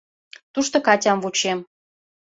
Тушто 0.53 0.77
Катям 0.87 1.17
вучем. 1.21 1.59